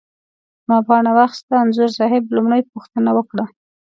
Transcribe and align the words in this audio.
ما 0.67 0.77
پاڼه 0.87 1.11
واخسته، 1.19 1.53
انځور 1.63 1.89
صاحب 1.99 2.23
لومړۍ 2.35 2.61
پوښتنه 2.73 3.09
وکړه. 3.17 3.45